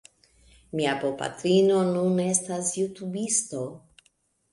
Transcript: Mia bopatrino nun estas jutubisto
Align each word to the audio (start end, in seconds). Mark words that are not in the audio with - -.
Mia 0.77 0.93
bopatrino 1.03 1.81
nun 1.89 2.21
estas 2.23 2.71
jutubisto 2.79 3.61